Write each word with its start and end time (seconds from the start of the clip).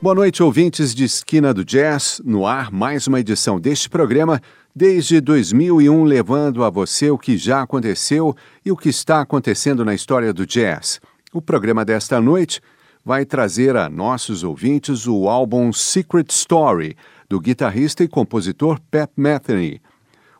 Boa 0.00 0.14
noite, 0.14 0.44
ouvintes 0.44 0.94
de 0.94 1.02
Esquina 1.02 1.52
do 1.52 1.64
Jazz. 1.64 2.22
No 2.24 2.46
ar, 2.46 2.70
mais 2.70 3.08
uma 3.08 3.18
edição 3.18 3.58
deste 3.58 3.90
programa 3.90 4.40
desde 4.72 5.20
2001, 5.20 6.04
levando 6.04 6.62
a 6.62 6.70
você 6.70 7.10
o 7.10 7.18
que 7.18 7.36
já 7.36 7.62
aconteceu 7.62 8.32
e 8.64 8.70
o 8.70 8.76
que 8.76 8.90
está 8.90 9.20
acontecendo 9.20 9.84
na 9.84 9.92
história 9.92 10.32
do 10.32 10.46
jazz. 10.46 11.00
O 11.32 11.42
programa 11.42 11.84
desta 11.84 12.20
noite 12.20 12.60
vai 13.04 13.24
trazer 13.24 13.76
a 13.76 13.88
nossos 13.88 14.44
ouvintes 14.44 15.04
o 15.08 15.28
álbum 15.28 15.72
Secret 15.72 16.26
Story, 16.30 16.96
do 17.28 17.40
guitarrista 17.40 18.04
e 18.04 18.08
compositor 18.08 18.78
Pat 18.92 19.10
Metheny. 19.16 19.82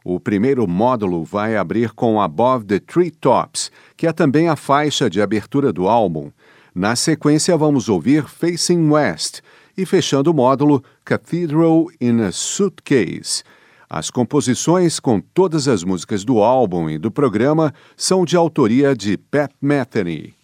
O 0.05 0.21
primeiro 0.21 0.69
módulo 0.69 1.25
vai 1.25 1.57
abrir 1.57 1.91
com 1.91 2.21
Above 2.21 2.65
the 2.65 2.79
Treetops, 2.79 3.73
que 3.97 4.07
é 4.07 4.13
também 4.13 4.49
a 4.49 4.55
faixa 4.55 5.11
de 5.11 5.21
abertura 5.21 5.73
do 5.73 5.89
álbum. 5.89 6.31
Na 6.73 6.95
sequência, 6.95 7.57
vamos 7.57 7.89
ouvir 7.89 8.29
Facing 8.29 8.89
West 8.91 9.41
e, 9.79 9.87
fechando 9.87 10.33
o 10.33 10.35
módulo, 10.35 10.83
Cathedral 11.05 11.87
in 12.01 12.21
a 12.21 12.33
Suitcase. 12.33 13.45
As 13.89 14.11
composições 14.11 14.99
com 14.99 15.21
todas 15.21 15.69
as 15.69 15.85
músicas 15.85 16.25
do 16.25 16.43
álbum 16.43 16.91
e 16.91 16.99
do 16.99 17.11
programa 17.11 17.73
são 17.97 18.25
de 18.25 18.37
autoria 18.37 18.95
de 18.95 19.17
Pat 19.17 19.53
Metheny. 19.63 20.38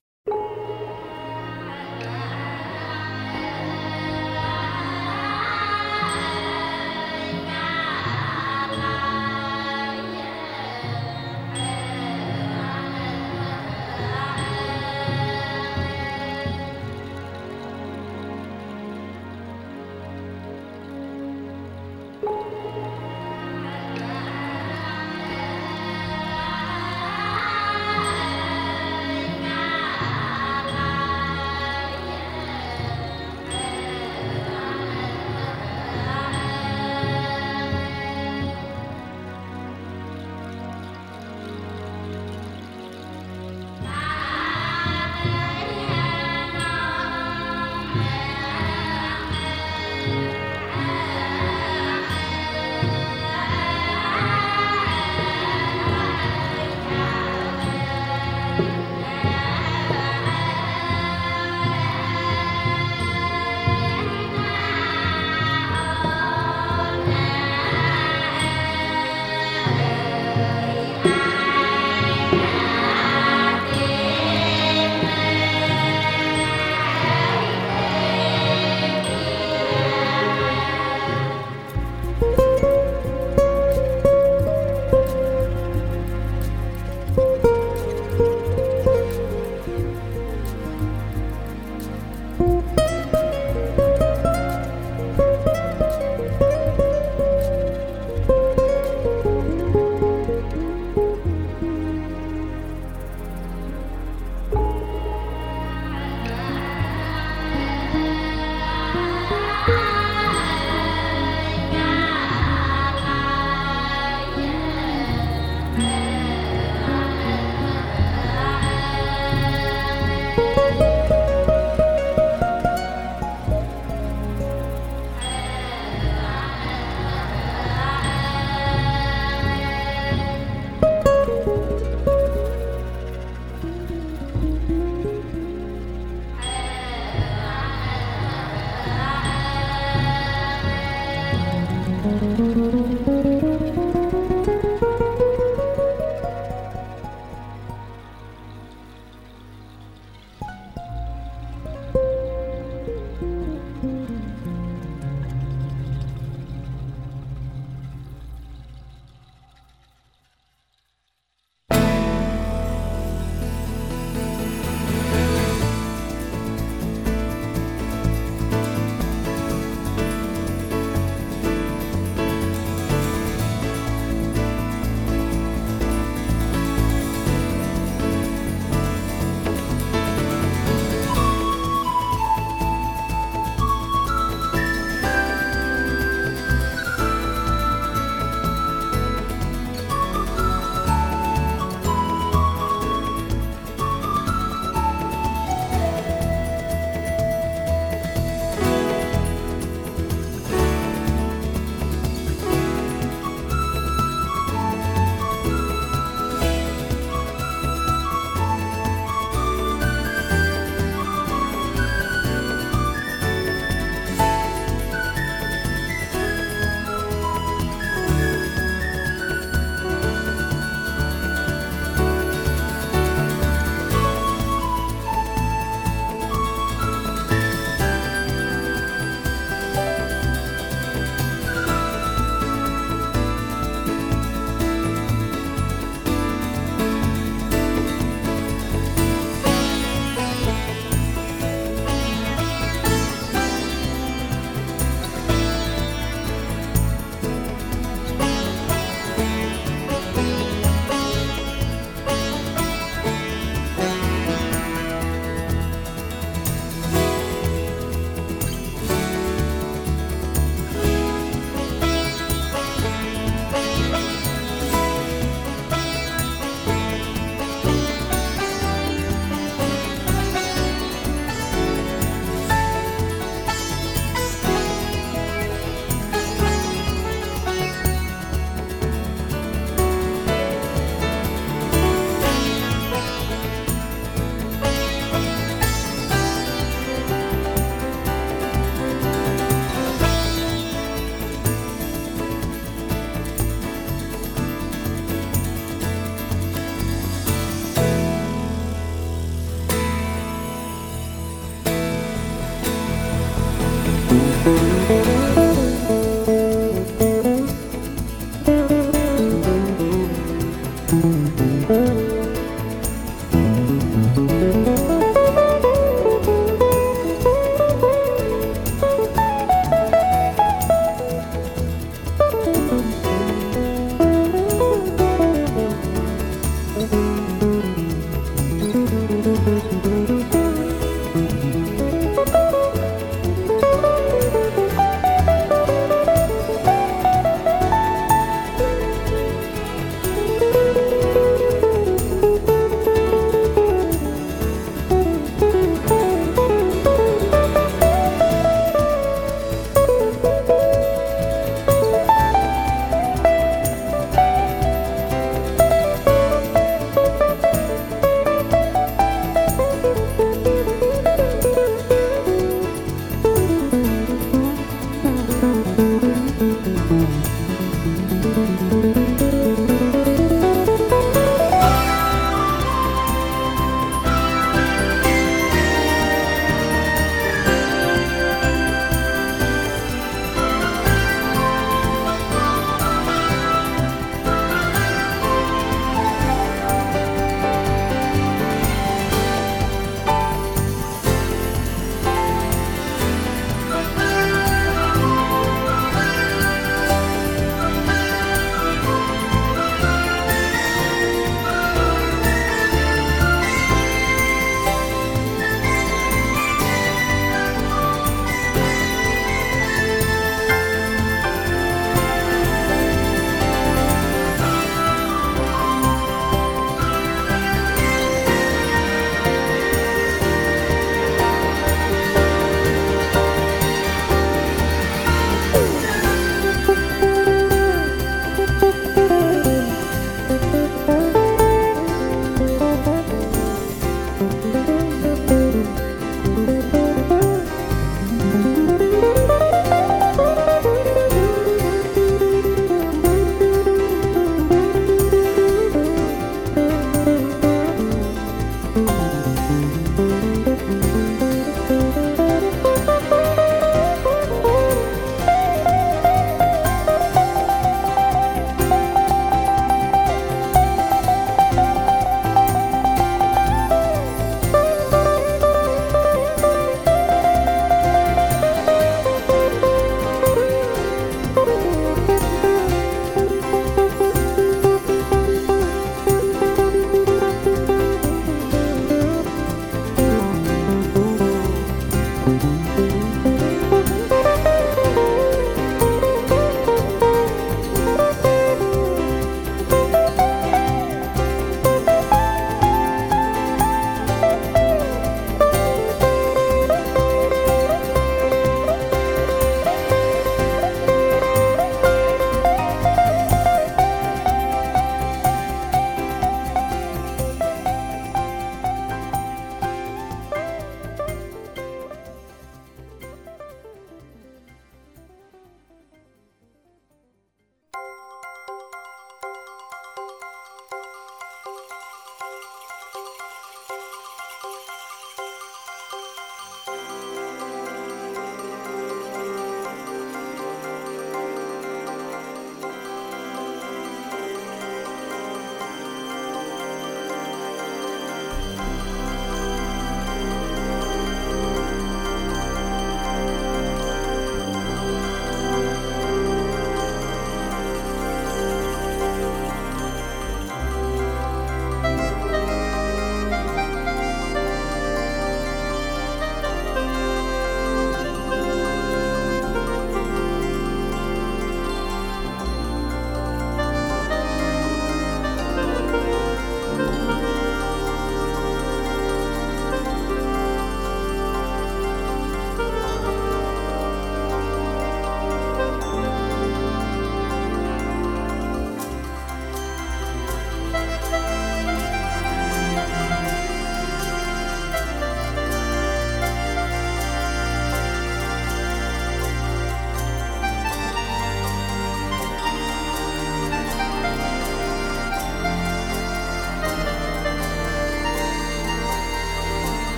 Música 368.36 369.03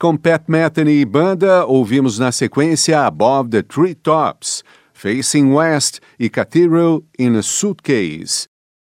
Com 0.00 0.16
Pat 0.16 0.44
Metheny 0.48 1.02
e 1.02 1.04
banda, 1.04 1.66
ouvimos 1.66 2.18
na 2.18 2.32
sequência 2.32 3.04
Above 3.04 3.50
the 3.50 3.62
Treetops, 3.62 4.64
Facing 4.94 5.52
West 5.52 6.00
e 6.18 6.30
Cathedral 6.30 7.02
in 7.18 7.36
a 7.36 7.42
Suitcase. 7.42 8.49